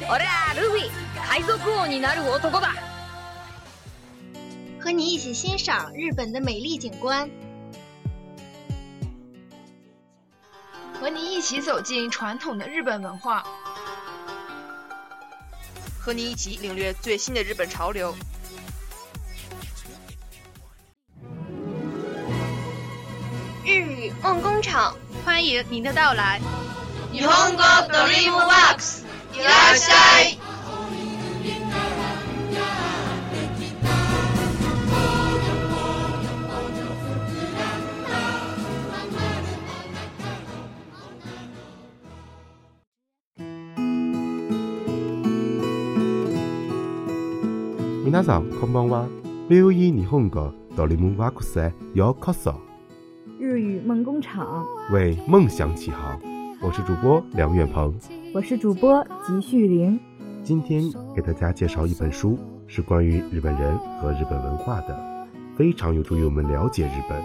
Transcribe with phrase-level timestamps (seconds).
[0.00, 0.90] 贝嘎姐，俺はルフィ，
[1.28, 2.72] 海賊王になる男だ。
[4.80, 7.30] 和你一起欣赏日本的美丽景观，
[11.00, 13.44] 和你一起走进传统的日本文化，
[16.00, 18.12] 和你一起领略最新的日本潮流。
[23.64, 26.40] 日语梦工厂，欢迎您的到来。
[27.12, 29.04] 日本語ドリームワークス，
[29.36, 29.94] いらっしゃ
[30.28, 30.38] い。
[48.04, 49.08] 皆さんこんばんは。
[49.48, 52.60] VOE 日本語ドリームワークスへようこそ。
[53.38, 56.20] 日语梦工厂，为梦想起航，
[56.59, 57.93] 我是主播梁远鹏。
[58.33, 59.99] 我是主播吉旭玲。
[60.43, 60.83] 今天
[61.15, 67.21] 给大家介绍一本书，是关于日本人和日本文化的，非常有助于我们了解日本。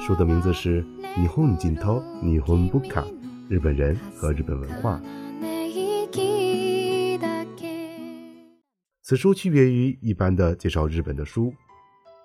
[0.00, 0.82] 书的名字是
[1.16, 3.00] 《日本尽头日本不卡》，
[3.48, 5.00] 日本人和日本文化。
[9.02, 11.52] 此书区别于一般的介绍日本的书。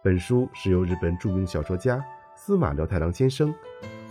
[0.04, 2.00] 本书是由日本著名小说家
[2.36, 3.52] 司马辽太郎先生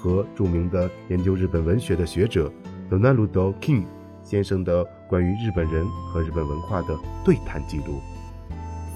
[0.05, 2.53] 和著名的研究日本文学的学者
[2.91, 3.85] Donald King
[4.23, 5.83] 先生的关于日本人
[6.13, 6.89] 和日本文化的
[7.25, 8.03] 对谈记录。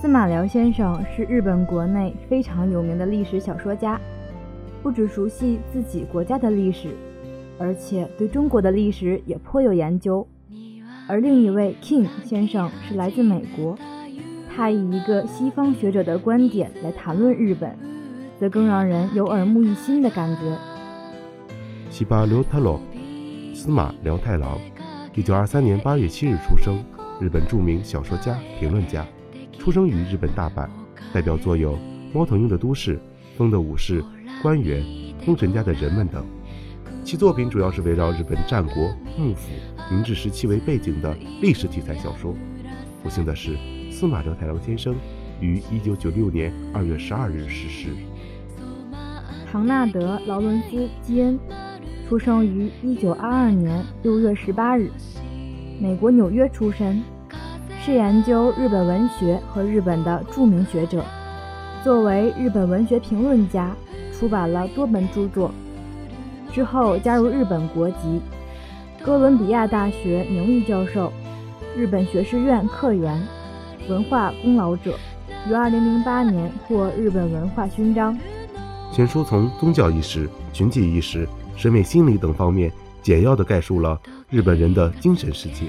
[0.03, 3.99] 司马辽先生是日本国内非常有名的历史小说家，
[4.83, 6.95] 不只熟悉自己国家的历史，
[7.59, 10.29] 而且对中国的历史也颇有研究。
[11.09, 13.79] 而另一位 King 先生是来自美国，
[14.55, 17.75] 他以一个西方学者的观点来谈论日本，
[18.39, 20.59] 则更让人有耳目一新的感觉。
[21.99, 22.81] 西巴辽太郎，
[23.53, 24.57] 司马辽太郎，
[25.17, 26.79] 一九二三年八月七日出生，
[27.21, 29.05] 日本著名小说家、评论家，
[29.59, 30.69] 出生于日本大阪，
[31.13, 31.73] 代表作有
[32.15, 32.95] 《猫头鹰的都市》
[33.37, 34.01] 《风的武士》
[34.41, 34.81] 《官员》
[35.27, 36.25] 《封神家的人们》等。
[37.03, 39.51] 其作品主要是围绕日本战国、幕府、
[39.91, 42.33] 明治时期为背景的历史题材小说。
[43.03, 43.59] 不幸的是，
[43.91, 44.95] 司马辽太郎先生
[45.41, 47.89] 于一九九六年二月十二日逝世。
[49.51, 51.41] 唐纳德·劳伦斯·基恩
[52.09, 54.91] 出生于一九二二年六月十八日，
[55.79, 57.03] 美国纽约出身，
[57.85, 61.05] 是研究日本文学和日本的著名学者。
[61.85, 63.77] 作为日本文学评论家，
[64.11, 65.51] 出版了多本著作。
[66.51, 68.23] 之后加入日本国籍，
[69.03, 71.13] 哥伦比亚大学名誉教授，
[71.77, 73.21] 日本学士院客员，
[73.91, 74.97] 文化功劳者，
[75.47, 78.17] 于二零零八年获日本文化勋章。
[78.95, 85.67] 全书从宗教意识、群体意识、审美心理等方面简要地概述了日本人的精神世界，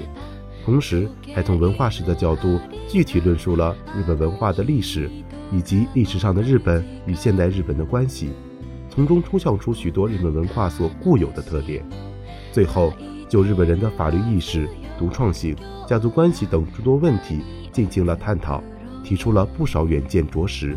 [0.64, 5.10] 同时还从文化史的角度具体论述了日本文化的历史
[5.50, 8.30] 以及历史上的日本与现代日本的关系。
[8.88, 11.84] 从中抽象出许多日本文化所固有的特点，
[12.52, 12.92] 最后
[13.28, 15.56] 就日本人的法律意识、独创性、
[15.88, 17.40] 家族关系等诸多问题
[17.72, 18.62] 进行了探讨，
[19.02, 20.76] 提出了不少远见卓识。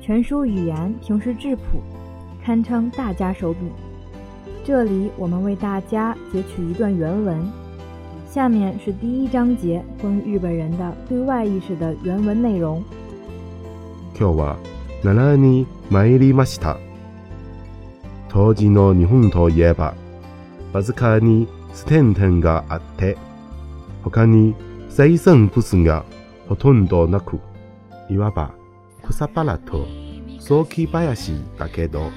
[0.00, 1.82] 全书语言平实质朴，
[2.44, 3.58] 堪称大家手笔。
[4.65, 7.39] 这里我们为大家截取一段原文，
[8.29, 12.83] 下面是第一章节关于日本人的对外意识的原文内容。
[14.19, 14.57] 今日は
[15.03, 16.77] 奈良に参りました。
[18.29, 19.93] 当時の日本といえば、
[20.73, 23.17] わずかにステンテンがあって、
[24.03, 24.53] 他に
[24.89, 26.03] 生産物が
[26.49, 27.39] ほとんどなく、
[28.09, 28.51] いわば
[29.03, 29.85] 草原と
[30.39, 32.11] 早期林だけど、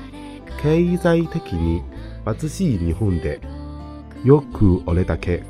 [0.62, 1.82] 経済的に
[2.25, 3.39] 貧しい日本で、
[4.24, 5.44] よく俺だけ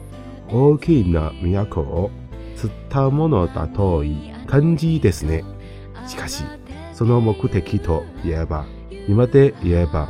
[0.49, 2.11] 大きな都を
[2.55, 4.31] 釣ったものだといい。
[4.45, 5.43] 感じですね。
[6.07, 6.43] しかし、
[6.93, 8.65] その目的といえば、
[9.07, 10.07] 今で言えば、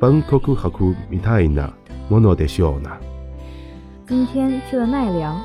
[0.00, 1.72] 万国博みたいな
[2.10, 3.00] ものでしょうな。
[4.06, 5.40] 今天去了奈良，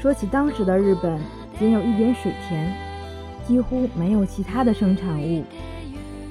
[0.00, 1.20] 说起当时的日本，
[1.58, 2.72] 仅有一点水田，
[3.46, 5.44] 几乎没有其他的生产物。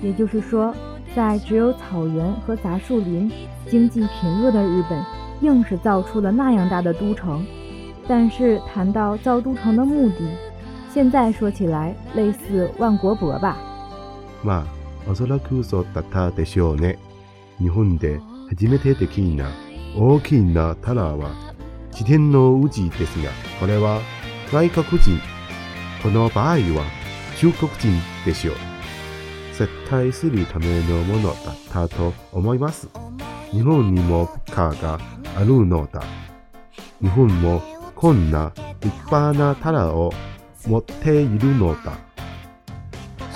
[0.02, 0.74] 也就是说，
[1.15, 3.31] 在只有草原和杂树林、
[3.69, 5.05] 经济贫弱的日本，
[5.41, 7.45] 硬是造出了那样大的都城。
[8.07, 10.29] 但是谈到造都城的目的，
[10.93, 13.57] 现在说起来类似万国博吧。
[14.45, 14.65] ま
[15.07, 16.99] あ、おそらくそうだったでしょうね。
[17.59, 19.47] 日本で初めてできな
[19.97, 21.31] 大きなタラは
[21.93, 23.31] 自天の宇治ですが、
[23.61, 24.01] これは
[24.53, 25.19] 外国人。
[26.03, 26.85] この場合は
[27.39, 27.91] 中国人
[28.27, 28.55] でしょう。
[29.60, 32.88] 絶対するためのものだったと思います。
[33.52, 34.98] 日本にも文化が
[35.36, 36.02] あるのだ。
[37.02, 37.62] 日本も
[37.94, 40.14] こんな立派なタラを
[40.66, 41.98] 持っているのだ。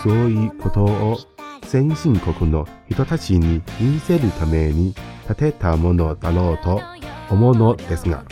[0.01, 1.17] そういうことを
[1.63, 4.95] 先進国の人たちに見せるために
[5.27, 6.81] 建てたものだろうと
[7.29, 8.23] 思うのですが、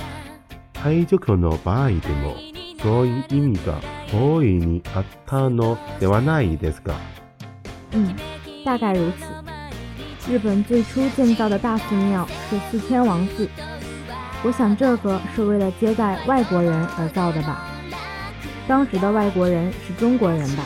[0.78, 2.36] 廃除居の場合でも
[2.82, 3.82] そういう意味が
[4.14, 6.96] 大いにあったのではないですか。
[7.92, 8.16] 嗯，
[8.66, 10.32] 大概如此。
[10.32, 13.50] 日本最初建造的大寺庙是四天王寺，
[14.44, 17.66] 我想这个是为了接待外国人而造的吧。
[18.68, 20.64] 当时的外国人是中国人吧？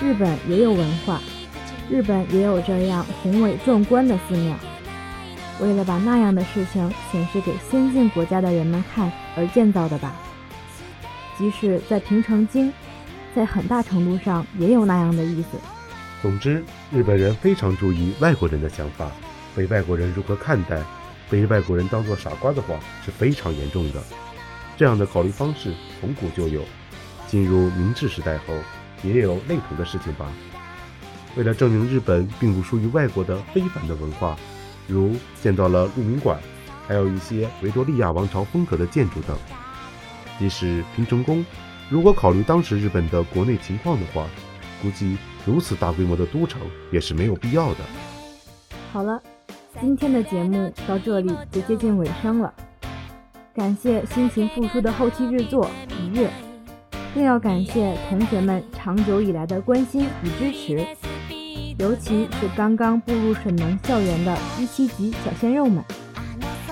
[0.00, 1.20] 日本也有文化，
[1.88, 4.54] 日本也有这样宏伟壮观的寺庙，
[5.60, 10.12] 为了把那样的事情显示给先进国家的人们看而建造的吧。
[11.38, 12.72] 即使在平城京，
[13.34, 15.58] 在很大程度上也有那样的意思。
[16.24, 19.10] 总之，日本人非常注意外国人的想法，
[19.54, 20.82] 被外国人如何看待，
[21.28, 24.02] 被外国人当作傻瓜的话是非常严重的。
[24.74, 26.62] 这样的考虑方式从古就有，
[27.26, 28.54] 进入明治时代后
[29.02, 30.32] 也有类同的事情吧。
[31.36, 34.34] 为了证明日本并不属于外国的非凡的文化，
[34.88, 36.40] 如建造了鹿鸣馆，
[36.88, 39.36] 还有一些维多利亚王朝风格的建筑等。
[40.38, 41.44] 即使平成宫，
[41.90, 44.26] 如果考虑当时日本的国内情况的话，
[44.80, 45.18] 估计。
[45.46, 46.60] 如此大规模的都城
[46.90, 47.80] 也是没有必要的。
[48.92, 49.20] 好了，
[49.80, 52.52] 今天的节目到这里就接近尾声了。
[53.54, 55.70] 感谢辛勤付出的后期制作
[56.00, 56.30] 一月，
[57.14, 60.84] 更要感谢同学们长久以来的关心与支持，
[61.78, 65.84] 尤其是刚刚步入沈能校园的一七级小鲜肉们。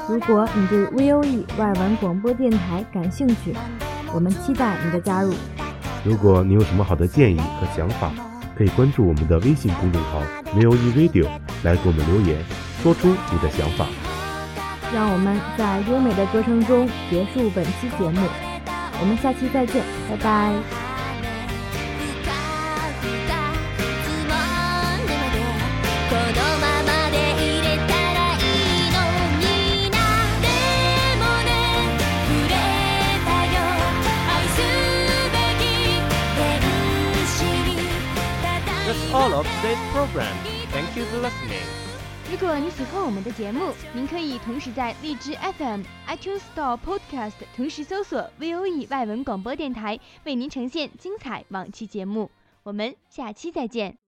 [0.09, 3.55] 如果你对 VOE 外文广播电台感兴趣，
[4.13, 5.33] 我们期待你的加入。
[6.05, 8.13] 如果你有什么好的建议和想法，
[8.57, 10.21] 可以关注我们的微信公众号
[10.55, 11.27] v o e Radio
[11.63, 12.39] 来给我们留言，
[12.83, 13.87] 说出你的想法。
[14.95, 18.21] 让我们在优美的歌声中结束本期节目，
[19.01, 20.82] 我们下期再见，拜拜。
[39.23, 40.35] All of today's program.
[40.73, 41.63] Thank you for listening.
[42.29, 52.31] 如果你喜欢我们的节目，您可以同时在荔枝 FM、iTunes Store Podcast 同时搜索 VOE 外文广播电台，为您呈现精彩往期节目。
[52.65, 54.02] 我们下期再见。